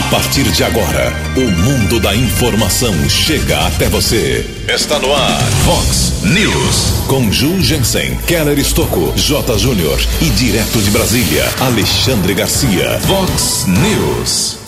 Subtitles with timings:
[0.00, 4.48] A partir de agora, o mundo da informação chega até você.
[4.66, 7.04] Está no ar, Fox News.
[7.06, 9.58] Com Ju Jensen, Keller Estocco, J.
[9.58, 12.98] Júnior e direto de Brasília, Alexandre Garcia.
[13.00, 14.58] Fox News.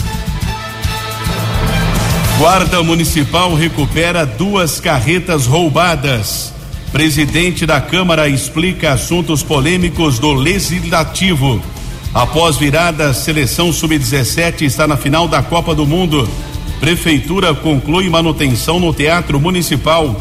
[2.38, 6.52] Guarda Municipal recupera duas carretas roubadas.
[6.92, 11.60] Presidente da Câmara explica assuntos polêmicos do Legislativo.
[12.14, 16.28] Após virada, seleção sub-17 está na final da Copa do Mundo.
[16.78, 20.14] Prefeitura conclui manutenção no Teatro Municipal.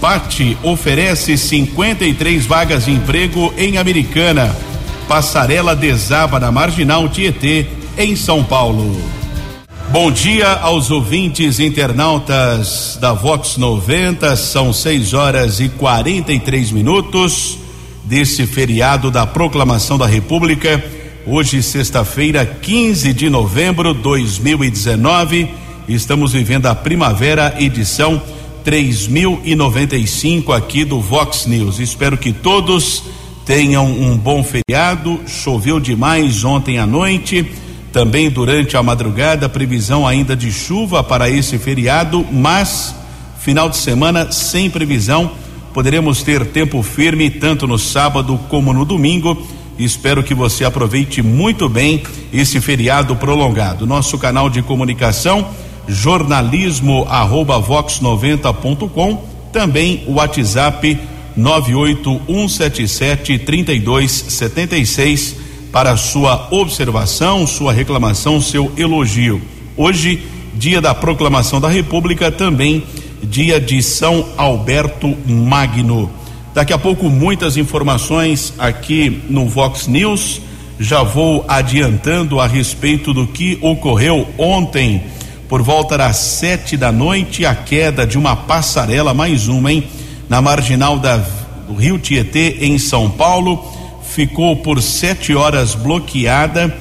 [0.00, 4.54] Pati oferece 53 vagas de emprego em Americana.
[5.08, 7.66] Passarela desaba na Marginal Tietê,
[7.98, 8.96] em São Paulo.
[9.90, 14.36] Bom dia aos ouvintes internautas da Vox 90.
[14.36, 17.58] São 6 horas e 43 minutos
[18.04, 20.93] desse feriado da Proclamação da República.
[21.26, 25.48] Hoje, sexta-feira, 15 de novembro de 2019,
[25.88, 28.20] estamos vivendo a primavera edição
[28.62, 31.78] 3095 aqui do Vox News.
[31.78, 33.04] Espero que todos
[33.46, 35.18] tenham um bom feriado.
[35.26, 37.50] Choveu demais ontem à noite,
[37.90, 42.94] também durante a madrugada, previsão ainda de chuva para esse feriado, mas
[43.38, 45.30] final de semana sem previsão.
[45.72, 49.63] Poderemos ter tempo firme tanto no sábado como no domingo.
[49.78, 53.86] Espero que você aproveite muito bem esse feriado prolongado.
[53.86, 55.46] Nosso canal de comunicação
[55.86, 60.98] jornalismo arroba vox 90.com, também o WhatsApp
[61.36, 65.36] 98177 3276
[65.72, 69.40] para sua observação, sua reclamação, seu elogio.
[69.76, 70.22] Hoje,
[70.54, 72.84] dia da proclamação da República, também
[73.22, 76.08] dia de São Alberto Magno.
[76.54, 80.40] Daqui a pouco, muitas informações aqui no Vox News.
[80.78, 85.02] Já vou adiantando a respeito do que ocorreu ontem
[85.48, 89.82] por volta das sete da noite, a queda de uma passarela, mais uma, hein?
[90.28, 91.16] Na marginal da,
[91.66, 93.64] do Rio Tietê, em São Paulo,
[94.08, 96.72] ficou por sete horas bloqueada.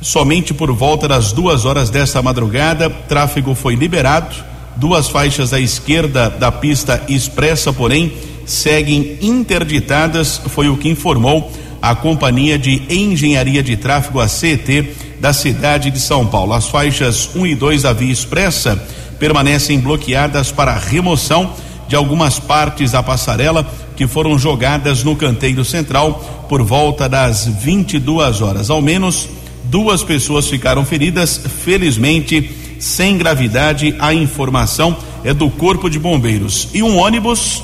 [0.00, 4.36] Somente por volta das duas horas desta madrugada, tráfego foi liberado.
[4.76, 8.12] Duas faixas à esquerda da pista expressa, porém,
[8.44, 15.32] seguem interditadas, foi o que informou a Companhia de Engenharia de Tráfego, a CET, da
[15.32, 16.52] cidade de São Paulo.
[16.52, 18.80] As faixas 1 e 2 da via expressa
[19.18, 21.52] permanecem bloqueadas para remoção
[21.88, 23.66] de algumas partes da passarela
[23.96, 28.70] que foram jogadas no canteiro central por volta das 22 horas.
[28.70, 29.28] Ao menos
[29.64, 33.94] duas pessoas ficaram feridas, felizmente sem gravidade.
[33.98, 36.68] A informação é do Corpo de Bombeiros.
[36.74, 37.62] E um ônibus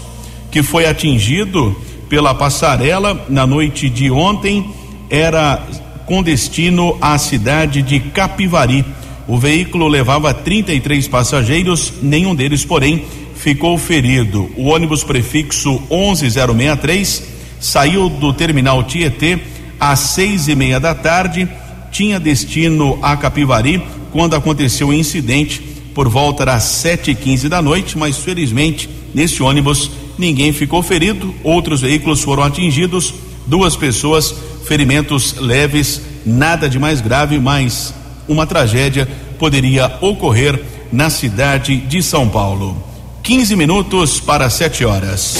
[0.51, 1.77] que foi atingido
[2.09, 4.71] pela passarela na noite de ontem
[5.11, 5.63] era
[6.07, 8.85] com destino à cidade de Capivari.
[9.27, 13.05] O veículo levava 33 passageiros, nenhum deles, porém,
[13.35, 14.51] ficou ferido.
[14.57, 17.23] O ônibus prefixo 11063
[17.61, 19.39] saiu do terminal Tietê
[19.79, 21.49] às seis e meia da tarde,
[21.91, 25.61] tinha destino a Capivari quando aconteceu o incidente
[25.95, 31.35] por volta das sete e quinze da noite, mas felizmente nesse ônibus ninguém ficou ferido,
[31.43, 33.15] outros veículos foram atingidos,
[33.47, 34.35] duas pessoas
[34.67, 37.95] ferimentos leves, nada de mais grave, mas
[38.29, 39.09] uma tragédia
[39.39, 40.63] poderia ocorrer
[40.93, 42.85] na cidade de São Paulo.
[43.23, 45.37] 15 minutos para 7 horas.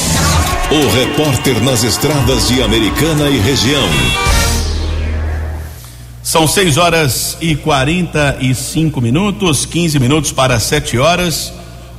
[0.71, 3.89] O repórter nas estradas de Americana e região.
[6.23, 11.53] São 6 horas e 45 minutos, 15 minutos para 7 horas.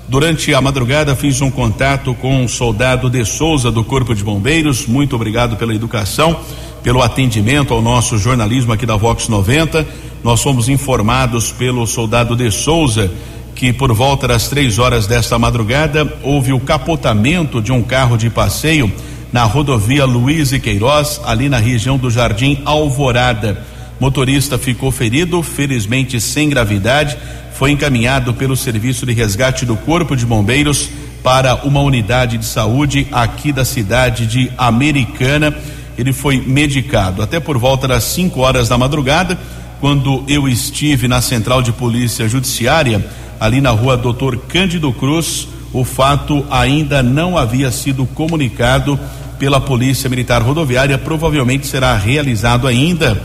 [0.09, 4.87] Durante a madrugada fiz um contato com um soldado de Souza do Corpo de Bombeiros.
[4.87, 6.35] Muito obrigado pela educação
[6.81, 9.85] pelo atendimento ao nosso jornalismo aqui da Vox 90.
[10.23, 13.11] Nós fomos informados pelo soldado de Souza
[13.53, 18.31] que por volta das três horas desta madrugada houve o capotamento de um carro de
[18.31, 18.91] passeio
[19.31, 23.63] na rodovia Luiz e Queiroz, ali na região do Jardim Alvorada.
[23.99, 27.15] Motorista ficou ferido, felizmente sem gravidade,
[27.59, 30.89] foi encaminhado pelo serviço de resgate do Corpo de Bombeiros
[31.21, 35.53] para uma unidade de saúde aqui da cidade de Americana
[35.97, 37.21] ele foi medicado.
[37.21, 39.37] Até por volta das 5 horas da madrugada,
[39.81, 43.05] quando eu estive na central de polícia judiciária,
[43.37, 48.97] ali na rua Doutor Cândido Cruz, o fato ainda não havia sido comunicado
[49.37, 50.97] pela Polícia Militar Rodoviária.
[50.97, 53.21] Provavelmente será realizado ainda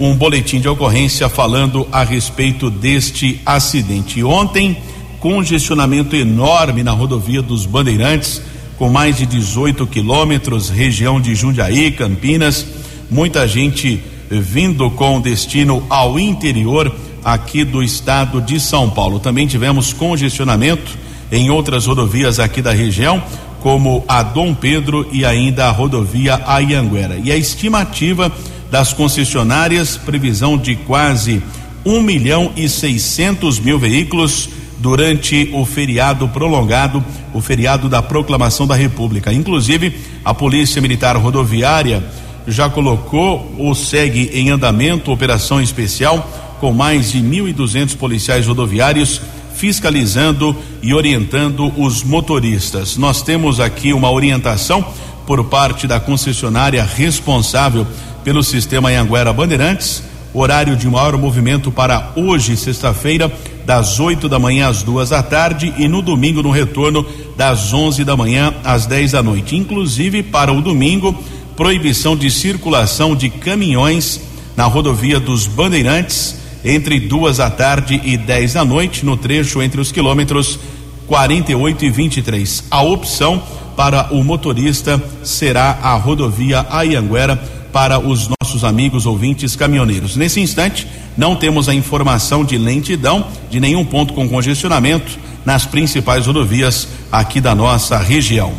[0.00, 4.24] um boletim de ocorrência falando a respeito deste acidente.
[4.24, 4.78] Ontem,
[5.20, 8.40] congestionamento enorme na rodovia dos Bandeirantes
[8.80, 12.64] com mais de 18 quilômetros, região de Jundiaí, Campinas,
[13.10, 16.90] muita gente vindo com destino ao interior
[17.22, 19.20] aqui do estado de São Paulo.
[19.20, 20.96] Também tivemos congestionamento
[21.30, 23.22] em outras rodovias aqui da região,
[23.60, 27.20] como a Dom Pedro e ainda a rodovia Ayanguera.
[27.22, 28.32] E a estimativa
[28.70, 31.42] das concessionárias, previsão de quase
[31.84, 38.74] um milhão e seiscentos mil veículos durante o feriado prolongado, o feriado da proclamação da
[38.74, 39.32] República.
[39.32, 39.94] Inclusive,
[40.24, 42.02] a Polícia Militar Rodoviária
[42.46, 46.28] já colocou ou segue em andamento operação especial
[46.60, 49.20] com mais de 1.200 policiais rodoviários
[49.54, 52.96] fiscalizando e orientando os motoristas.
[52.96, 54.84] Nós temos aqui uma orientação
[55.26, 57.86] por parte da concessionária responsável
[58.24, 60.02] pelo sistema Anhanguera Bandeirantes,
[60.32, 63.32] horário de maior movimento para hoje, sexta-feira,
[63.64, 67.04] das 8 da manhã às duas da tarde e no domingo no retorno
[67.36, 69.56] das 11 da manhã às 10 da noite.
[69.56, 71.16] Inclusive para o domingo,
[71.56, 74.20] proibição de circulação de caminhões
[74.56, 79.80] na rodovia dos Bandeirantes entre duas da tarde e 10 da noite, no trecho entre
[79.80, 80.58] os quilômetros
[81.06, 82.64] 48 e 23.
[82.70, 83.42] A opção
[83.76, 90.16] para o motorista será a rodovia Ayanguera para os nossos amigos ouvintes caminhoneiros.
[90.16, 90.86] Nesse instante,
[91.16, 97.40] não temos a informação de lentidão de nenhum ponto com congestionamento nas principais rodovias aqui
[97.40, 98.52] da nossa região.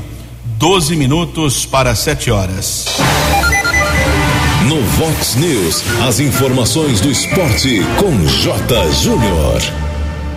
[0.58, 2.86] 12 minutos para 7 horas.
[4.68, 8.92] No Vox News, as informações do esporte com J.
[9.02, 9.62] Júnior.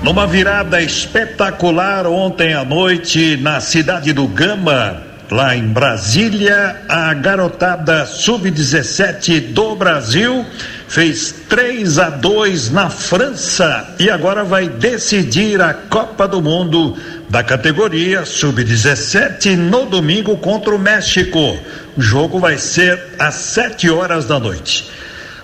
[0.03, 8.07] Numa virada espetacular ontem à noite na cidade do Gama, lá em Brasília, a garotada
[8.07, 10.45] sub-17 do Brasil
[10.89, 16.97] fez 3 a 2 na França e agora vai decidir a Copa do Mundo
[17.29, 21.59] da categoria sub-17 no domingo contra o México.
[21.97, 24.89] O jogo vai ser às 7 horas da noite.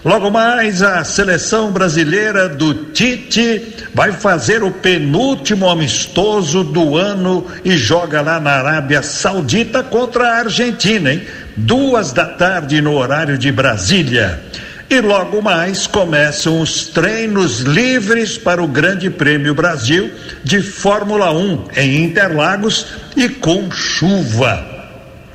[0.02, 7.76] Logo mais, a seleção brasileira do Tite vai fazer o penúltimo amistoso do ano e
[7.76, 11.22] joga lá na Arábia Saudita contra a Argentina, hein?
[11.54, 14.40] Duas da tarde no horário de Brasília.
[14.88, 20.10] E logo mais começam os treinos livres para o Grande Prêmio Brasil
[20.42, 24.66] de Fórmula 1 em Interlagos e com chuva.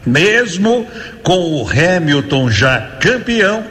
[0.04, 0.88] Mesmo
[1.22, 3.64] com o Hamilton já campeão,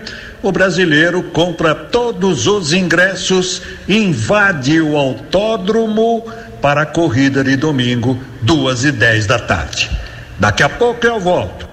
[0.44, 6.23] o brasileiro compra todos os ingressos, invade o autódromo
[6.61, 9.91] para a corrida de domingo, duas e dez da tarde.
[10.38, 11.67] Daqui a pouco eu volto.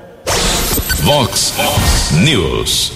[1.02, 1.54] Vox
[2.24, 2.94] News.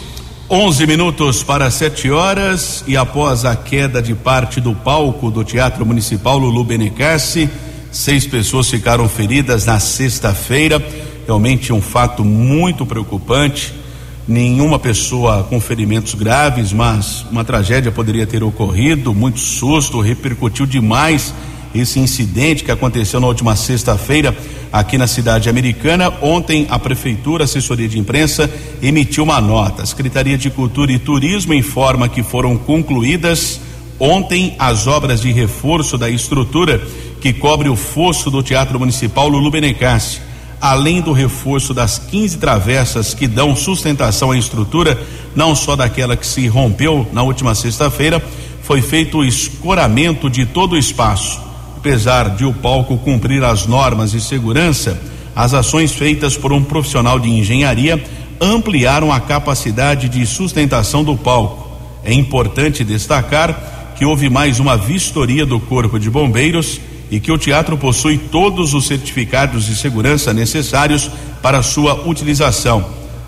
[0.50, 5.86] 11 minutos para 7 horas e após a queda de parte do palco do Teatro
[5.86, 7.50] Municipal Lulu Benecassi,
[7.92, 10.82] seis pessoas ficaram feridas na sexta-feira.
[11.26, 13.85] Realmente um fato muito preocupante.
[14.28, 19.14] Nenhuma pessoa com ferimentos graves, mas uma tragédia poderia ter ocorrido.
[19.14, 21.32] Muito susto, repercutiu demais
[21.76, 24.36] esse incidente que aconteceu na última sexta-feira
[24.74, 26.12] aqui na cidade americana.
[26.22, 28.50] Ontem, a Prefeitura, a assessoria de imprensa,
[28.82, 29.84] emitiu uma nota.
[29.84, 33.62] A Secretaria de Cultura e Turismo informa que foram concluídas
[34.00, 36.82] ontem as obras de reforço da estrutura
[37.22, 40.20] que cobre o fosso do Teatro Municipal Lulu Benecassi.
[40.60, 45.00] Além do reforço das 15 travessas que dão sustentação à estrutura,
[45.36, 48.24] não só daquela que se rompeu na última sexta-feira,
[48.64, 51.46] foi feito o escoramento de todo o espaço
[51.86, 55.00] apesar de o palco cumprir as normas de segurança,
[55.36, 58.04] as ações feitas por um profissional de engenharia
[58.42, 61.70] ampliaram a capacidade de sustentação do palco.
[62.04, 67.38] É importante destacar que houve mais uma vistoria do Corpo de Bombeiros e que o
[67.38, 71.10] teatro possui todos os certificados de segurança necessários
[71.42, 72.86] para sua utilização.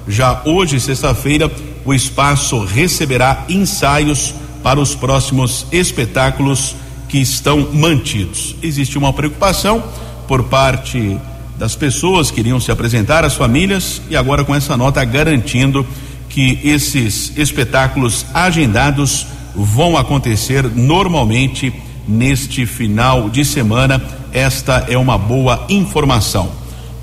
[0.07, 1.51] Já hoje, sexta-feira,
[1.85, 6.75] o espaço receberá ensaios para os próximos espetáculos
[7.07, 8.55] que estão mantidos.
[8.61, 9.83] Existe uma preocupação
[10.27, 11.17] por parte
[11.57, 15.85] das pessoas que iriam se apresentar às famílias e agora com essa nota garantindo
[16.29, 21.73] que esses espetáculos agendados vão acontecer normalmente
[22.07, 24.01] neste final de semana.
[24.31, 26.49] Esta é uma boa informação.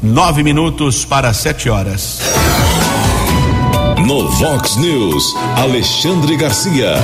[0.03, 2.21] Nove minutos para sete horas.
[4.07, 6.95] No Vox News, Alexandre Garcia.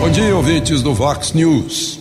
[0.00, 1.98] Bom dia, ouvintes do Vox News.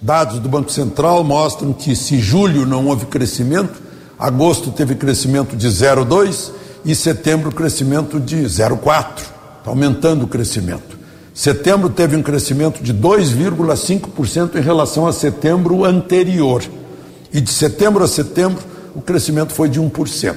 [0.00, 3.80] Dados do Banco Central mostram que se julho não houve crescimento,
[4.18, 6.50] agosto teve crescimento de 0,2
[6.84, 9.20] e setembro crescimento de 0,4.
[9.58, 11.01] Está aumentando o crescimento.
[11.34, 16.62] Setembro teve um crescimento de 2,5% em relação a setembro anterior.
[17.32, 18.62] E de setembro a setembro,
[18.94, 20.36] o crescimento foi de 1%.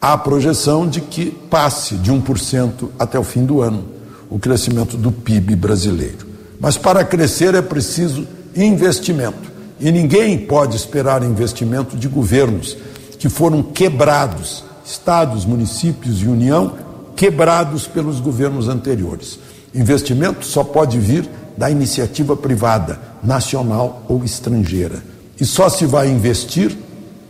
[0.00, 3.98] Há projeção de que passe de 1% até o fim do ano
[4.30, 6.26] o crescimento do PIB brasileiro.
[6.60, 9.48] Mas para crescer é preciso investimento.
[9.80, 12.76] E ninguém pode esperar investimento de governos
[13.18, 16.76] que foram quebrados, estados, municípios e União,
[17.14, 19.38] quebrados pelos governos anteriores.
[19.74, 25.02] Investimento só pode vir da iniciativa privada, nacional ou estrangeira.
[25.40, 26.76] E só se vai investir,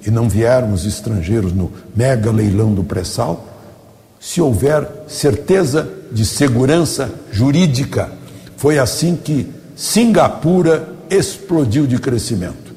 [0.06, 3.46] e não viermos estrangeiros no mega leilão do pré-sal,
[4.20, 8.10] se houver certeza de segurança jurídica.
[8.56, 12.74] Foi assim que Singapura explodiu de crescimento.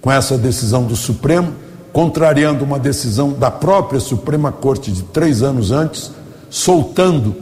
[0.00, 1.54] Com essa decisão do Supremo,
[1.92, 6.10] contrariando uma decisão da própria Suprema Corte de três anos antes,
[6.50, 7.36] soltando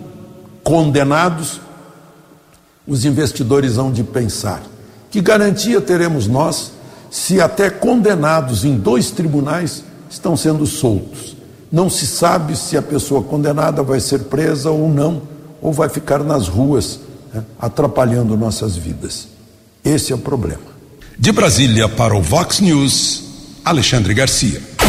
[0.71, 1.61] condenados,
[2.87, 4.63] os investidores hão de pensar:
[5.11, 6.71] que garantia teremos nós
[7.11, 11.37] se até condenados em dois tribunais estão sendo soltos?
[11.73, 15.23] Não se sabe se a pessoa condenada vai ser presa ou não,
[15.61, 17.01] ou vai ficar nas ruas,
[17.35, 19.27] né, atrapalhando nossas vidas.
[19.85, 20.71] Esse é o problema.
[21.19, 23.25] De Brasília para o Vox News,
[23.65, 24.80] Alexandre Garcia.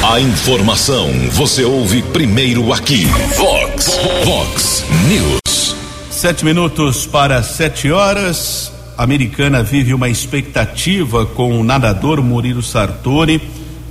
[0.00, 3.04] A informação você ouve primeiro aqui.
[3.36, 5.74] Vox, Vox News.
[6.08, 8.72] Sete minutos para sete horas.
[8.96, 13.42] A americana vive uma expectativa com o nadador Murilo Sartori,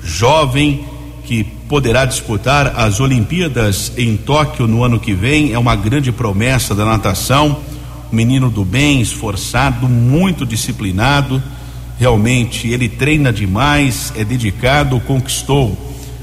[0.01, 0.85] jovem
[1.25, 5.51] que poderá disputar as Olimpíadas em Tóquio no ano que vem.
[5.51, 7.59] É uma grande promessa da natação.
[8.09, 11.43] menino do bem, esforçado, muito disciplinado.
[11.99, 15.77] Realmente ele treina demais, é dedicado, conquistou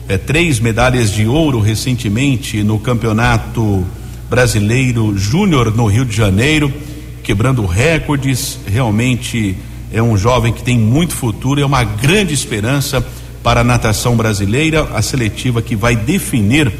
[0.08, 3.84] é, três medalhas de ouro recentemente no Campeonato
[4.28, 6.72] Brasileiro Júnior no Rio de Janeiro,
[7.22, 8.58] quebrando recordes.
[8.66, 9.56] Realmente
[9.92, 13.04] é um jovem que tem muito futuro, é uma grande esperança
[13.42, 16.72] para a natação brasileira, a seletiva que vai definir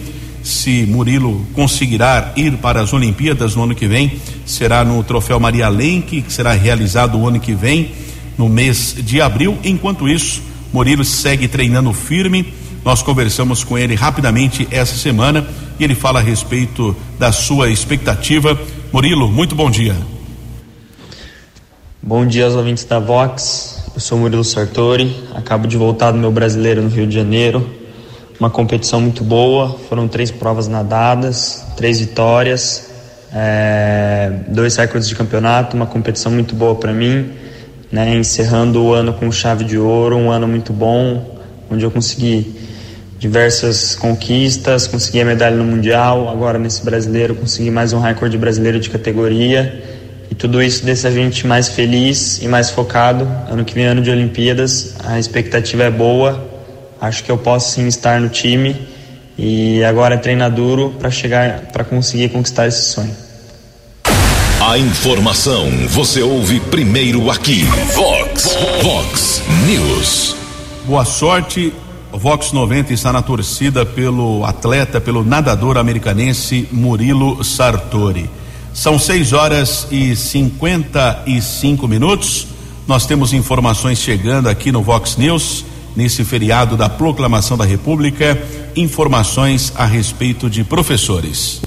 [0.42, 4.12] se Murilo conseguirá ir para as Olimpíadas no ano que vem,
[4.44, 7.92] será no Troféu Maria Lenk, que será realizado o ano que vem,
[8.36, 9.56] no mês de abril.
[9.64, 12.52] Enquanto isso, Murilo segue treinando firme.
[12.84, 15.46] Nós conversamos com ele rapidamente essa semana
[15.80, 18.58] e ele fala a respeito da sua expectativa.
[18.92, 19.96] Murilo, muito bom dia.
[22.02, 23.90] Bom dia aos ouvintes da Vox.
[23.94, 27.66] Eu sou Murilo Sartori, acabo de voltar do meu brasileiro no Rio de Janeiro.
[28.38, 32.90] Uma competição muito boa, foram três provas nadadas, três vitórias,
[33.32, 37.30] é, dois recordes de campeonato, uma competição muito boa para mim,
[37.90, 42.63] né, encerrando o ano com chave de ouro, um ano muito bom, onde eu consegui
[43.18, 48.78] diversas conquistas, consegui a medalha no Mundial, agora nesse brasileiro consegui mais um recorde brasileiro
[48.78, 49.83] de categoria
[50.30, 53.25] e tudo isso deixa a gente mais feliz e mais focado.
[53.49, 56.52] Ano que vem, ano de Olimpíadas, a expectativa é boa.
[57.00, 58.76] Acho que eu posso sim estar no time
[59.38, 63.14] e agora é treinar duro para chegar, para conseguir conquistar esse sonho.
[64.61, 67.64] A informação você ouve primeiro aqui.
[67.94, 70.35] Vox, Vox News.
[70.87, 71.73] Boa sorte.
[72.16, 78.30] Vox 90 está na torcida pelo atleta, pelo nadador americanense Murilo Sartori.
[78.73, 82.47] São 6 horas e 55 minutos.
[82.87, 85.64] Nós temos informações chegando aqui no Vox News,
[85.97, 88.40] nesse feriado da Proclamação da República,
[88.76, 91.62] informações a respeito de professores.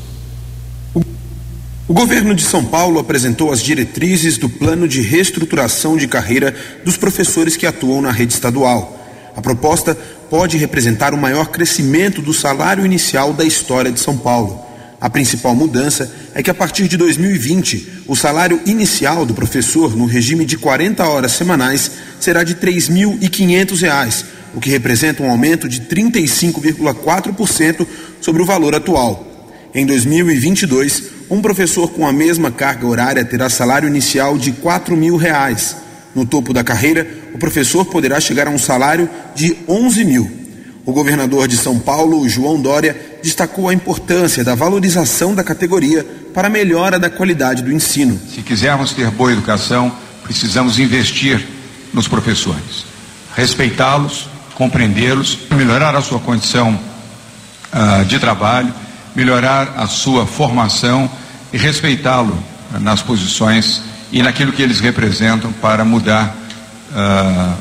[1.88, 6.96] O governo de São Paulo apresentou as diretrizes do plano de reestruturação de carreira dos
[6.96, 8.94] professores que atuam na rede estadual.
[9.38, 9.96] A proposta
[10.30, 14.66] pode representar o maior crescimento do salário inicial da história de São Paulo.
[15.00, 20.06] A principal mudança é que a partir de 2020, o salário inicial do professor no
[20.06, 25.82] regime de 40 horas semanais será de R$ 3.500, o que representa um aumento de
[25.82, 27.86] 35,4%
[28.20, 29.26] sobre o valor atual.
[29.74, 35.87] Em 2022, um professor com a mesma carga horária terá salário inicial de R$ 4.000.
[36.18, 40.32] No topo da carreira, o professor poderá chegar a um salário de R$ 11 mil.
[40.84, 46.48] O governador de São Paulo, João Dória, destacou a importância da valorização da categoria para
[46.48, 48.20] a melhora da qualidade do ensino.
[48.34, 51.48] Se quisermos ter boa educação, precisamos investir
[51.94, 52.84] nos professores,
[53.36, 56.80] respeitá-los, compreendê-los, melhorar a sua condição
[57.72, 58.74] uh, de trabalho,
[59.16, 61.08] melhorar a sua formação
[61.54, 62.34] e respeitá-lo
[62.74, 66.36] uh, nas posições e naquilo que eles representam para mudar
[66.92, 67.58] uh,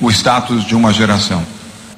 [0.00, 1.44] o status de uma geração.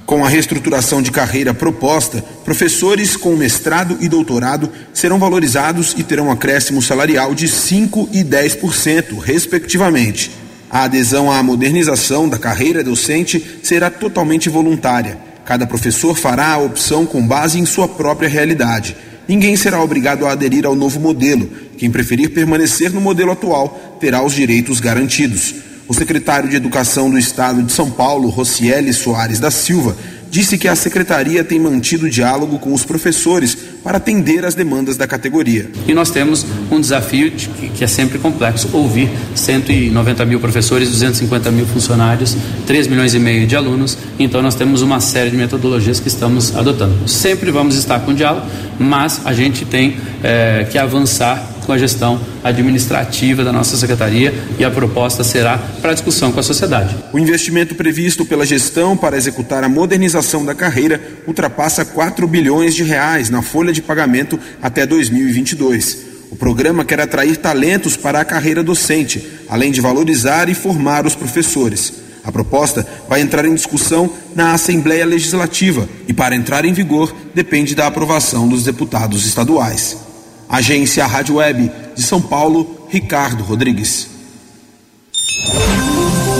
[0.05, 6.31] Com a reestruturação de carreira proposta, professores com mestrado e doutorado serão valorizados e terão
[6.31, 10.31] acréscimo salarial de 5% e 10%, respectivamente.
[10.69, 15.19] A adesão à modernização da carreira docente será totalmente voluntária.
[15.45, 18.97] Cada professor fará a opção com base em sua própria realidade.
[19.29, 21.49] Ninguém será obrigado a aderir ao novo modelo.
[21.77, 25.55] Quem preferir permanecer no modelo atual terá os direitos garantidos.
[25.89, 29.97] O secretário de Educação do Estado de São Paulo, Rocieli Soares da Silva,
[30.33, 35.07] disse que a secretaria tem mantido diálogo com os professores para atender às demandas da
[35.07, 35.71] categoria.
[35.87, 41.51] E nós temos um desafio de, que é sempre complexo: ouvir 190 mil professores, 250
[41.51, 42.35] mil funcionários,
[42.67, 43.99] 3 milhões e meio de alunos.
[44.19, 47.07] Então, nós temos uma série de metodologias que estamos adotando.
[47.07, 48.47] Sempre vamos estar com diálogo,
[48.79, 54.65] mas a gente tem é, que avançar com a gestão administrativa da nossa secretaria e
[54.65, 56.97] a proposta será para discussão com a sociedade.
[57.13, 62.83] O investimento previsto pela gestão para executar a modernização da carreira ultrapassa 4 bilhões de
[62.83, 66.13] reais na folha de pagamento até 2022.
[66.31, 71.15] O programa quer atrair talentos para a carreira docente, além de valorizar e formar os
[71.15, 71.93] professores.
[72.25, 77.75] A proposta vai entrar em discussão na Assembleia Legislativa e, para entrar em vigor, depende
[77.75, 80.12] da aprovação dos deputados estaduais.
[80.53, 84.11] Agência Rádio Web de São Paulo, Ricardo Rodrigues.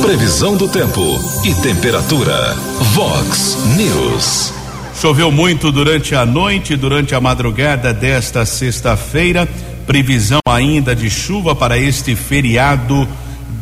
[0.03, 1.01] Previsão do tempo
[1.43, 2.53] e temperatura.
[2.93, 4.53] Vox News.
[5.01, 9.49] Choveu muito durante a noite, durante a madrugada desta sexta-feira.
[9.87, 13.09] Previsão ainda de chuva para este feriado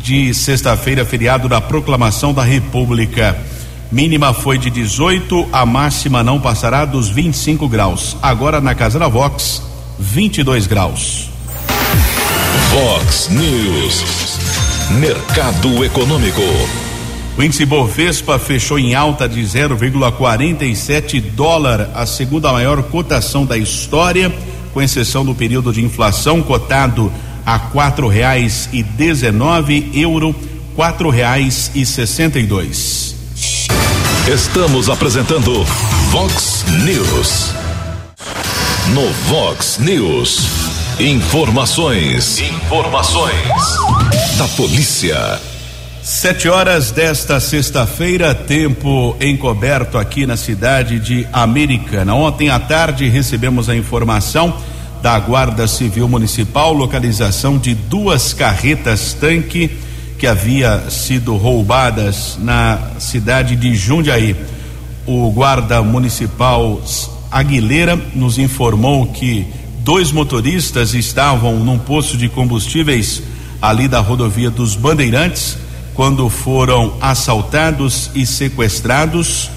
[0.02, 3.38] de sexta-feira, feriado da proclamação da República.
[3.92, 8.16] Mínima foi de 18, a máxima não passará dos 25 graus.
[8.20, 9.69] Agora na casa da Vox,
[10.00, 11.28] 22 graus.
[12.70, 14.02] Vox News.
[14.98, 16.40] Mercado Econômico.
[17.36, 24.32] O índice Bovespa fechou em alta de 0,47 dólar, a segunda maior cotação da história,
[24.72, 27.12] com exceção do período de inflação cotado
[27.44, 30.34] a quatro reais e dezenove euro,
[30.74, 33.14] quatro reais e sessenta e dois.
[34.26, 35.62] Estamos apresentando
[36.10, 37.69] Vox News.
[38.94, 40.98] No Vox News.
[40.98, 42.40] Informações.
[42.40, 43.34] Informações.
[44.36, 45.40] Da polícia.
[46.02, 52.16] Sete horas desta sexta-feira, tempo encoberto aqui na cidade de Americana.
[52.16, 54.56] Ontem à tarde recebemos a informação
[55.00, 59.70] da Guarda Civil Municipal, localização de duas carretas tanque
[60.18, 64.34] que havia sido roubadas na cidade de Jundiaí.
[65.06, 66.80] O guarda municipal
[67.30, 69.46] Aguilera nos informou que
[69.78, 73.22] dois motoristas estavam num posto de combustíveis
[73.62, 75.56] ali da rodovia dos Bandeirantes
[75.94, 79.50] quando foram assaltados e sequestrados.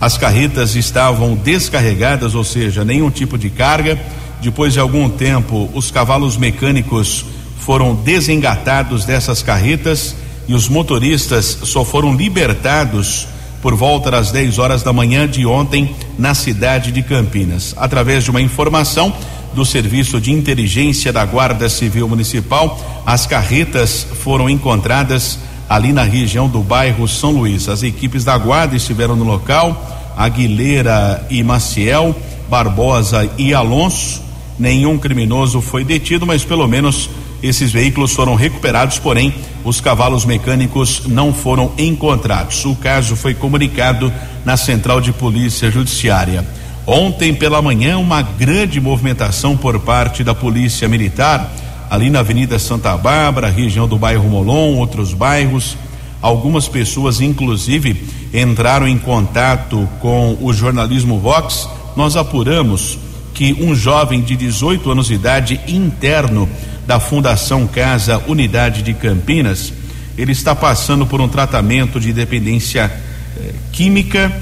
[0.00, 3.98] As carretas estavam descarregadas, ou seja, nenhum tipo de carga.
[4.42, 7.24] Depois de algum tempo, os cavalos mecânicos
[7.58, 10.14] foram desengatados dessas carretas
[10.46, 13.26] e os motoristas só foram libertados
[13.62, 17.74] por volta das 10 horas da manhã de ontem na cidade de Campinas.
[17.76, 19.12] Através de uma informação
[19.54, 25.38] do Serviço de Inteligência da Guarda Civil Municipal, as carretas foram encontradas
[25.68, 27.68] ali na região do bairro São Luís.
[27.68, 32.14] As equipes da Guarda estiveram no local, Aguilera e Maciel,
[32.48, 34.22] Barbosa e Alonso.
[34.58, 37.10] Nenhum criminoso foi detido, mas pelo menos
[37.42, 42.64] esses veículos foram recuperados, porém os cavalos mecânicos não foram encontrados.
[42.64, 44.12] O caso foi comunicado
[44.44, 46.46] na Central de Polícia Judiciária.
[46.86, 51.52] Ontem pela manhã, uma grande movimentação por parte da Polícia Militar,
[51.90, 55.76] ali na Avenida Santa Bárbara, região do bairro Molon, outros bairros.
[56.22, 61.68] Algumas pessoas, inclusive, entraram em contato com o jornalismo Vox.
[61.96, 62.98] Nós apuramos
[63.36, 66.48] que um jovem de 18 anos de idade, interno
[66.86, 69.74] da Fundação Casa Unidade de Campinas,
[70.16, 72.90] ele está passando por um tratamento de dependência
[73.36, 74.32] eh, química.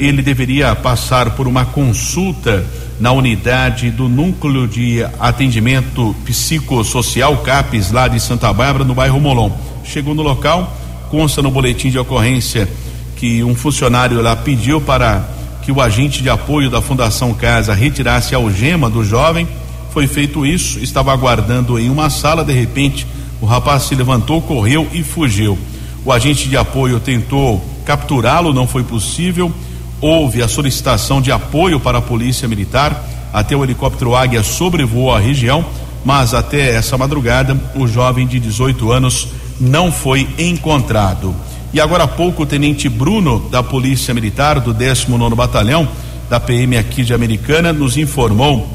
[0.00, 2.66] Ele deveria passar por uma consulta
[2.98, 9.52] na unidade do Núcleo de Atendimento Psicossocial CAPES, lá de Santa Bárbara, no bairro Molon.
[9.84, 10.76] Chegou no local,
[11.08, 12.68] consta no boletim de ocorrência
[13.14, 18.34] que um funcionário lá pediu para que o agente de apoio da Fundação Casa retirasse
[18.34, 19.46] a algema do jovem
[19.90, 23.06] foi feito isso, estava aguardando em uma sala, de repente
[23.40, 25.58] o rapaz se levantou, correu e fugiu.
[26.04, 29.52] O agente de apoio tentou capturá-lo, não foi possível.
[30.00, 35.18] Houve a solicitação de apoio para a Polícia Militar, até o helicóptero Águia sobrevoou a
[35.18, 35.64] região,
[36.04, 39.28] mas até essa madrugada o jovem de 18 anos
[39.60, 41.34] não foi encontrado.
[41.72, 45.88] E agora há pouco o tenente Bruno da Polícia Militar do 19 Batalhão
[46.28, 48.68] da PM aqui de Americana nos informou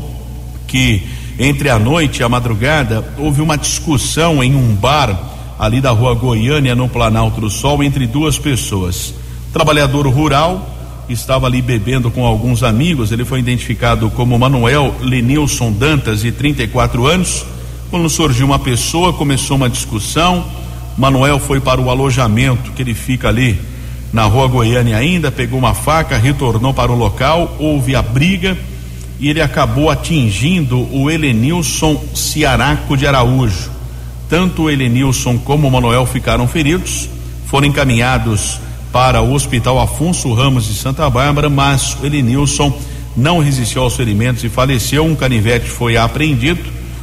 [0.66, 1.04] que
[1.38, 5.18] entre a noite e a madrugada houve uma discussão em um bar
[5.60, 9.14] ali da rua Goiânia, no Planalto do Sol, entre duas pessoas.
[9.52, 10.70] Trabalhador rural
[11.10, 13.12] estava ali bebendo com alguns amigos.
[13.12, 17.46] Ele foi identificado como Manuel Lenilson Dantas, de 34 anos.
[17.90, 20.46] Quando surgiu uma pessoa, começou uma discussão.
[20.98, 23.60] Manuel foi para o alojamento que ele fica ali
[24.14, 28.58] na rua Goiânia ainda, pegou uma faca, retornou para o local, houve a briga
[29.20, 33.70] e ele acabou atingindo o Helenilson Ciaraco de Araújo.
[34.30, 37.10] Tanto o Helenilson como o Manuel ficaram feridos,
[37.46, 38.58] foram encaminhados
[38.90, 42.74] para o Hospital Afonso Ramos de Santa Bárbara, mas o Elenilson
[43.18, 45.04] não resistiu aos ferimentos e faleceu.
[45.04, 46.62] Um canivete foi apreendido.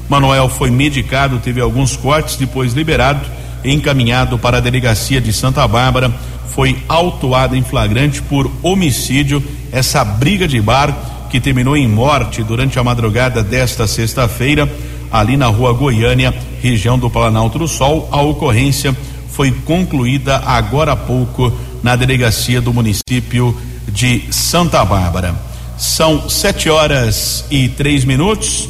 [0.09, 3.21] Manuel foi medicado, teve alguns cortes, depois liberado
[3.65, 6.13] encaminhado para a delegacia de Santa Bárbara.
[6.49, 9.43] Foi autuado em flagrante por homicídio.
[9.71, 14.71] Essa briga de bar que terminou em morte durante a madrugada desta sexta-feira,
[15.11, 18.09] ali na rua Goiânia, região do Planalto do Sol.
[18.13, 18.95] A ocorrência
[19.31, 23.57] foi concluída agora há pouco na delegacia do município
[23.89, 25.35] de Santa Bárbara.
[25.79, 28.69] São sete horas e três minutos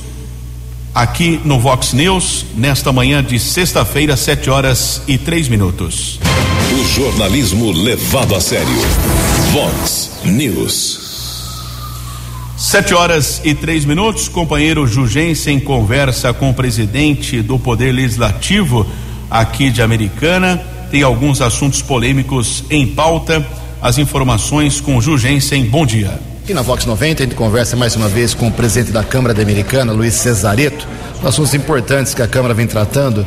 [0.95, 6.21] aqui no Vox News, nesta manhã de sexta-feira, sete horas e três minutos.
[6.73, 8.67] O jornalismo levado a sério.
[9.53, 11.01] Vox News.
[12.57, 18.87] Sete horas e três minutos, companheiro Jugensen conversa com o presidente do Poder Legislativo
[19.31, 23.45] aqui de Americana tem alguns assuntos polêmicos em pauta.
[23.81, 25.65] As informações com Jugensen.
[25.65, 26.21] Bom dia.
[26.43, 29.41] Aqui na Vox 90 a gente conversa mais uma vez com o presidente da Câmara
[29.41, 30.89] Americana, Luiz Cesareto,
[31.23, 33.25] assuntos importantes que a Câmara vem tratando.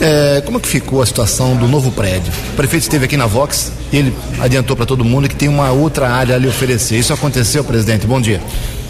[0.00, 2.32] É, como que ficou a situação do novo prédio?
[2.52, 5.72] O prefeito esteve aqui na Vox e ele adiantou para todo mundo que tem uma
[5.72, 6.96] outra área a lhe oferecer.
[6.96, 8.06] Isso aconteceu, presidente?
[8.06, 8.40] Bom dia.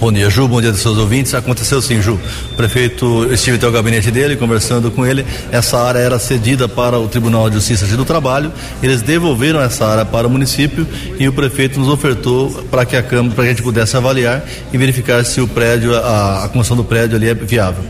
[0.01, 0.47] Bom dia, Ju.
[0.47, 1.35] Bom dia dos seus ouvintes.
[1.35, 2.21] Aconteceu sim, Ju.
[2.53, 5.27] O prefeito, eu estive até o gabinete dele, conversando com ele.
[5.51, 8.53] Essa área era cedida para o Tribunal de Justiça do Trabalho.
[8.81, 10.87] Eles devolveram essa área para o município
[11.19, 14.45] e o prefeito nos ofertou para que a Câmara, para que a gente pudesse avaliar
[14.73, 17.83] e verificar se o prédio, a, a construção do prédio ali é viável.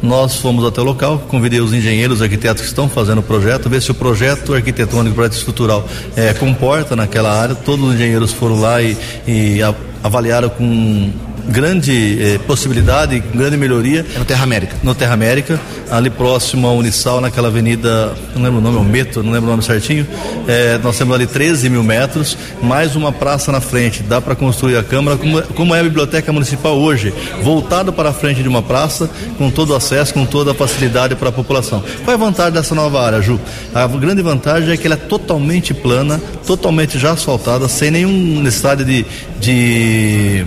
[0.00, 3.82] Nós fomos até o local, convidei os engenheiros, arquitetos que estão fazendo o projeto, ver
[3.82, 7.56] se o projeto arquitetônico, o projeto estrutural é, comporta naquela área.
[7.56, 9.58] Todos os engenheiros foram lá e, e
[10.04, 11.10] avaliaram com
[11.48, 14.04] grande eh, possibilidade, grande melhoria.
[14.14, 14.76] É no Terra América.
[14.82, 18.84] No Terra América, ali próximo ao Unisal, naquela avenida, não lembro o nome, é o
[18.84, 20.06] Meto, não lembro o nome certinho.
[20.48, 24.02] Eh, nós temos ali 13 mil metros, mais uma praça na frente.
[24.02, 28.12] Dá para construir a Câmara, como, como é a Biblioteca Municipal hoje, voltado para a
[28.12, 31.82] frente de uma praça, com todo o acesso, com toda a facilidade para a população.
[32.04, 33.40] Qual é a vantagem dessa nova área, Ju?
[33.74, 38.84] A grande vantagem é que ela é totalmente plana, totalmente já asfaltada, sem nenhum necessidade
[38.84, 39.06] de,
[39.40, 40.46] de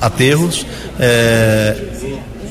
[0.00, 0.66] aterros,
[0.98, 1.76] é,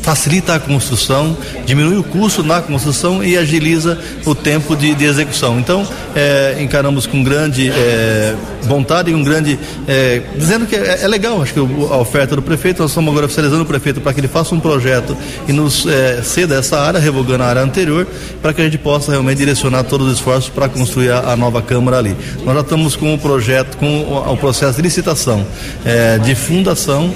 [0.02, 5.60] facilita a construção, diminui o custo na construção e agiliza o tempo de, de execução.
[5.60, 5.86] Então,
[6.16, 9.60] é, encaramos com grande é, vontade e um grande.
[9.88, 13.26] É, dizendo que é, é, legal, acho que a oferta do prefeito, nós estamos agora
[13.26, 15.16] oficializando o prefeito para que ele faça um projeto
[15.48, 18.08] e nos é, ceda essa área, revogando a área anterior,
[18.42, 21.62] para que a gente possa realmente direcionar todos os esforços para construir a, a, nova
[21.62, 22.16] Câmara ali.
[22.44, 25.46] Nós já estamos com o projeto, com o, o processo de licitação
[25.86, 27.14] é, de fundação,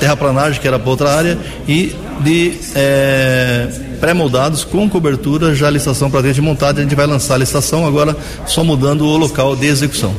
[0.00, 3.68] terraplanagem, que era para outra área, e de é,
[4.00, 8.16] pré-moldados com cobertura, já a licitação de montagem, a gente vai lançar a licitação agora
[8.46, 10.14] só mudando o local de execução.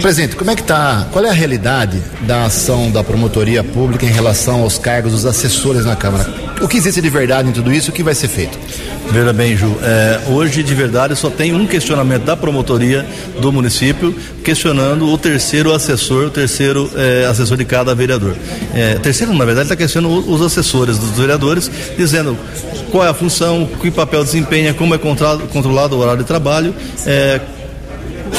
[0.00, 1.06] Presidente, como é que está?
[1.12, 5.84] Qual é a realidade da ação da promotoria pública em relação aos cargos dos assessores
[5.84, 6.43] na Câmara?
[6.64, 7.90] O que existe de verdade em tudo isso?
[7.90, 8.58] O que vai ser feito?
[9.10, 13.06] Veja bem, Ju, é, hoje de verdade só tem um questionamento da promotoria
[13.38, 18.34] do município questionando o terceiro assessor, o terceiro é, assessor de cada vereador.
[18.74, 22.34] É, terceiro, na verdade, está questionando os assessores dos vereadores, dizendo
[22.90, 26.74] qual é a função, que papel desempenha, como é controlado o horário de trabalho,
[27.04, 27.42] é,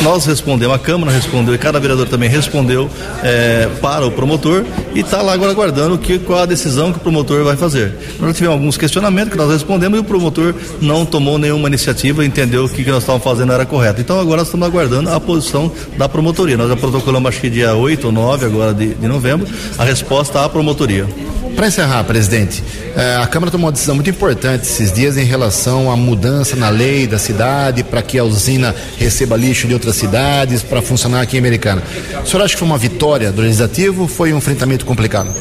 [0.02, 2.90] nós respondemos, a Câmara respondeu e cada vereador também respondeu
[3.24, 7.02] é, para o promotor e está lá agora aguardando que, qual a decisão que o
[7.02, 7.94] promotor vai fazer.
[8.20, 12.68] Nós tivemos alguns questionamentos que nós respondemos e o promotor não tomou nenhuma iniciativa, entendeu
[12.68, 14.02] que o que nós estávamos fazendo era correto.
[14.02, 16.58] Então agora nós estamos aguardando a posição da promotoria.
[16.58, 20.44] Nós já protocolamos acho que dia 8 ou 9 agora de, de novembro, a resposta
[20.44, 21.08] à promotoria.
[21.56, 22.62] Para encerrar, presidente,
[22.98, 26.70] eh, a Câmara tomou uma decisão muito importante esses dias em relação à mudança na
[26.70, 31.38] lei da cidade para que a usina receba lixo de outras cidades para funcionar aqui
[31.38, 31.82] em Americana.
[32.22, 35.34] O senhor acha que foi uma vitória do legislativo ou foi um enfrentamento complicado?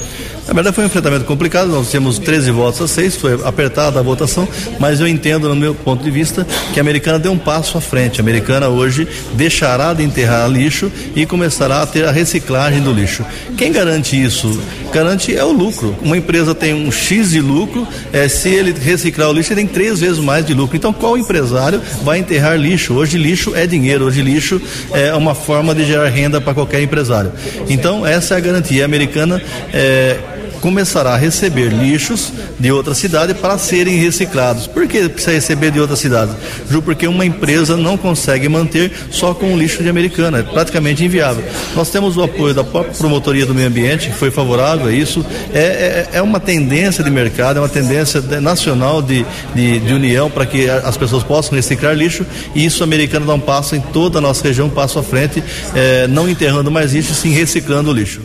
[0.46, 4.02] Na verdade foi um enfrentamento complicado, nós temos 13 votos a 6, foi apertada a
[4.02, 4.46] votação,
[4.78, 7.80] mas eu entendo, no meu ponto de vista, que a americana deu um passo à
[7.80, 8.20] frente.
[8.20, 13.24] A americana hoje deixará de enterrar lixo e começará a ter a reciclagem do lixo.
[13.56, 14.60] Quem garante isso?
[14.94, 15.96] Garante é o lucro.
[16.02, 19.66] Uma empresa tem um X de lucro, é, se ele reciclar o lixo, ele tem
[19.66, 20.76] três vezes mais de lucro.
[20.76, 22.94] Então, qual empresário vai enterrar lixo?
[22.94, 27.32] Hoje, lixo é dinheiro, hoje, lixo é uma forma de gerar renda para qualquer empresário.
[27.68, 29.42] Então, essa é a garantia americana.
[29.72, 30.16] É,
[30.64, 34.66] começará a receber lixos de outra cidade para serem reciclados.
[34.66, 36.32] Por que precisa receber de outra cidade?
[36.70, 41.04] Ju, porque uma empresa não consegue manter só com o lixo de americana, é praticamente
[41.04, 41.44] inviável.
[41.76, 45.22] Nós temos o apoio da própria promotoria do meio ambiente, que foi favorável a isso.
[45.52, 50.30] É, é, é uma tendência de mercado, é uma tendência nacional de, de, de união
[50.30, 52.24] para que as pessoas possam reciclar lixo
[52.54, 55.02] e isso a americana dá um passo em toda a nossa região, um passo à
[55.02, 58.22] frente, é, não enterrando mais lixo, sim reciclando o lixo.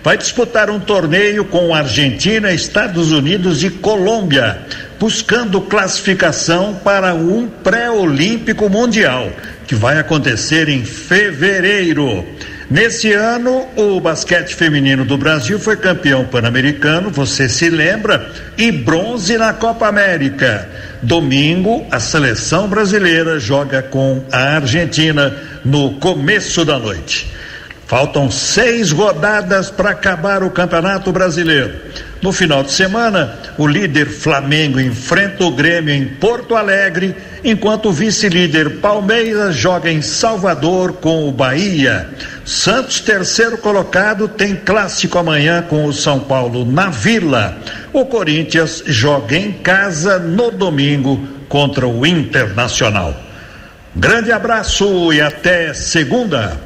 [0.02, 4.58] Vai disputar um torneio com Argentina, Estados Unidos e Colômbia,
[5.04, 9.30] buscando classificação para um pré-olímpico mundial
[9.66, 12.24] que vai acontecer em fevereiro.
[12.70, 19.36] Nesse ano, o basquete feminino do Brasil foi campeão pan-americano, você se lembra, e bronze
[19.36, 20.66] na Copa América.
[21.02, 27.30] Domingo, a seleção brasileira joga com a Argentina no começo da noite.
[27.86, 31.74] Faltam seis rodadas para acabar o Campeonato Brasileiro.
[32.22, 37.92] No final de semana, o líder Flamengo enfrenta o Grêmio em Porto Alegre, enquanto o
[37.92, 42.08] vice-líder Palmeiras joga em Salvador com o Bahia.
[42.46, 47.58] Santos, terceiro colocado, tem clássico amanhã com o São Paulo na Vila.
[47.92, 53.14] O Corinthians joga em casa no domingo contra o Internacional.
[53.94, 56.58] Grande abraço e até segunda.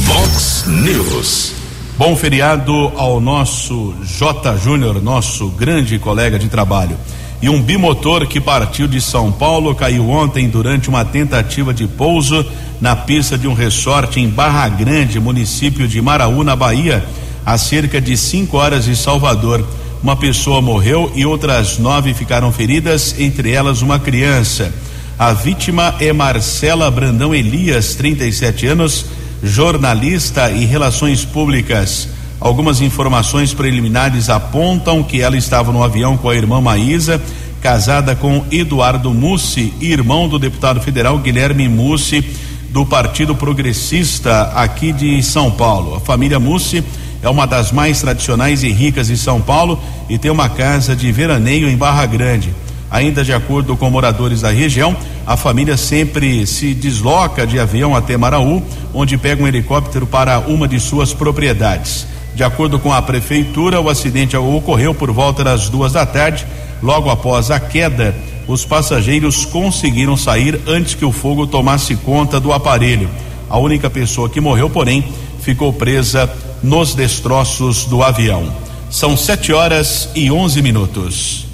[0.00, 1.52] Vox News.
[1.98, 4.56] Bom feriado ao nosso J.
[4.56, 6.96] Júnior, nosso grande colega de trabalho.
[7.42, 12.44] E um bimotor que partiu de São Paulo caiu ontem durante uma tentativa de pouso
[12.80, 17.04] na pista de um resort em Barra Grande, município de Maraú, na Bahia,
[17.44, 19.66] a cerca de 5 horas de Salvador.
[20.02, 24.72] Uma pessoa morreu e outras nove ficaram feridas, entre elas uma criança.
[25.18, 29.04] A vítima é Marcela Brandão Elias, 37 anos
[29.42, 32.08] jornalista e relações públicas.
[32.40, 37.20] Algumas informações preliminares apontam que ela estava no avião com a irmã Maísa,
[37.60, 42.24] casada com Eduardo Mussi, irmão do deputado federal Guilherme Mussi,
[42.70, 45.96] do Partido Progressista aqui de São Paulo.
[45.96, 46.82] A família Mussi
[47.22, 51.12] é uma das mais tradicionais e ricas de São Paulo e tem uma casa de
[51.12, 52.54] veraneio em Barra Grande.
[52.90, 58.16] Ainda de acordo com moradores da região, a família sempre se desloca de avião até
[58.16, 62.06] Maraú, onde pega um helicóptero para uma de suas propriedades.
[62.34, 66.46] De acordo com a prefeitura, o acidente ocorreu por volta das duas da tarde.
[66.82, 68.14] Logo após a queda,
[68.48, 73.08] os passageiros conseguiram sair antes que o fogo tomasse conta do aparelho.
[73.48, 75.04] A única pessoa que morreu, porém,
[75.40, 76.30] ficou presa
[76.62, 78.52] nos destroços do avião.
[78.88, 81.49] São sete horas e onze minutos.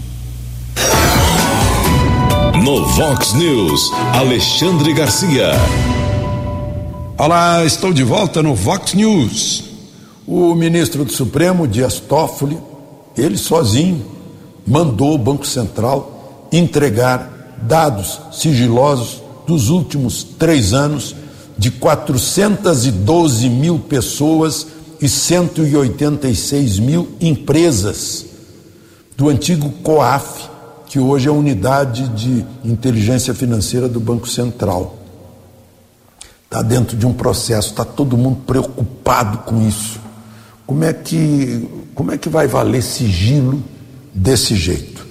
[2.66, 5.52] No Vox News, Alexandre Garcia.
[7.16, 9.62] Olá, estou de volta no Vox News.
[10.26, 12.58] O ministro do Supremo, Dias Toffoli,
[13.16, 14.04] ele sozinho,
[14.66, 21.14] mandou o Banco Central entregar dados sigilosos dos últimos três anos
[21.56, 24.66] de 412 mil pessoas
[25.00, 28.26] e 186 mil empresas
[29.16, 30.55] do antigo COAF,
[30.86, 34.96] que hoje é a unidade de inteligência financeira do Banco Central.
[36.44, 40.00] está dentro de um processo, está todo mundo preocupado com isso.
[40.66, 43.62] Como é que, como é que vai valer sigilo
[44.14, 45.06] desse jeito?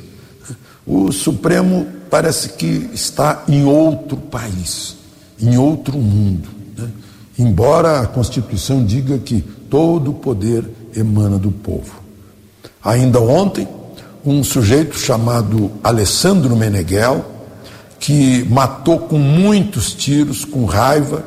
[0.85, 4.95] O Supremo parece que está em outro país,
[5.39, 6.49] em outro mundo.
[6.77, 6.89] Né?
[7.37, 10.63] Embora a Constituição diga que todo o poder
[10.95, 12.01] emana do povo.
[12.83, 13.67] Ainda ontem,
[14.25, 17.23] um sujeito chamado Alessandro Meneghel,
[17.99, 21.23] que matou com muitos tiros, com raiva,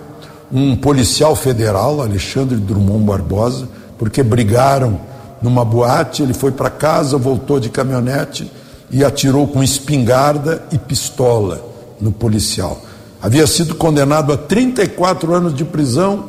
[0.50, 5.00] um policial federal, Alexandre Drummond Barbosa, porque brigaram
[5.40, 8.50] numa boate, ele foi para casa, voltou de caminhonete
[8.90, 11.64] e atirou com espingarda e pistola
[12.00, 12.82] no policial.
[13.22, 16.26] Havia sido condenado a 34 anos de prisão,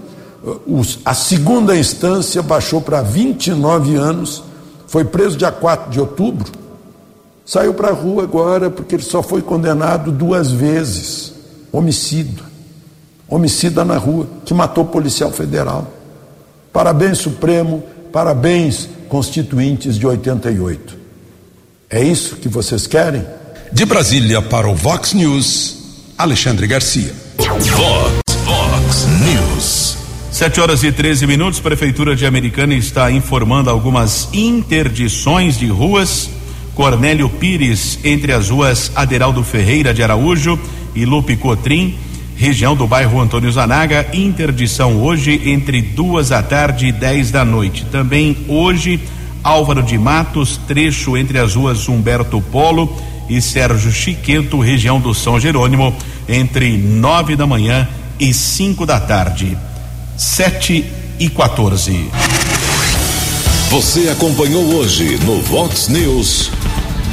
[1.03, 4.43] a segunda instância baixou para 29 anos,
[4.89, 6.51] foi preso dia 4 de outubro,
[7.45, 11.33] saiu para a rua agora porque ele só foi condenado duas vezes
[11.71, 12.43] homicídio.
[13.27, 15.87] Homicida na rua, que matou policial federal.
[16.73, 20.97] Parabéns, Supremo, parabéns, constituintes de 88.
[21.91, 23.23] É isso que vocês querem?
[23.71, 25.77] De Brasília para o Vox News,
[26.17, 27.13] Alexandre Garcia.
[27.37, 27.67] Vox,
[28.43, 29.98] Vox News.
[30.39, 31.59] Sete horas e 13 minutos.
[31.59, 36.29] Prefeitura de Americana está informando algumas interdições de ruas.
[36.73, 40.57] Cornélio Pires, entre as ruas Aderaldo Ferreira de Araújo
[40.95, 41.93] e Lupe Cotrim
[42.37, 47.83] região do bairro Antônio Zanaga, interdição hoje entre duas da tarde e dez da noite.
[47.91, 48.97] Também hoje,
[49.43, 52.97] Álvaro de Matos, trecho entre as ruas Humberto Polo
[53.29, 55.93] e Sérgio Chiquento, região do São Jerônimo,
[56.29, 57.85] entre nove da manhã
[58.17, 59.57] e cinco da tarde.
[60.19, 60.85] Sete
[61.17, 62.11] e 14.
[63.69, 66.51] Você acompanhou hoje no Vox News.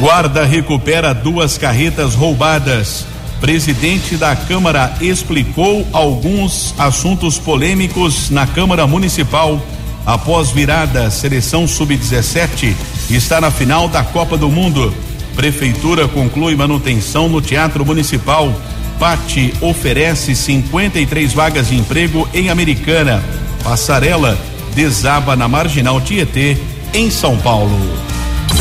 [0.00, 3.06] Guarda recupera duas carretas roubadas.
[3.40, 9.64] Presidente da Câmara explicou alguns assuntos polêmicos na Câmara Municipal.
[10.04, 12.74] Após virada, seleção sub-17
[13.08, 14.92] está na final da Copa do Mundo.
[15.36, 18.52] Prefeitura conclui manutenção no Teatro Municipal.
[18.98, 23.22] Pati oferece 53 vagas de emprego em Americana.
[23.62, 24.38] Passarela
[24.74, 26.56] desaba na Marginal Tietê,
[26.92, 27.78] em São Paulo.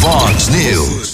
[0.02, 1.06] Fox News.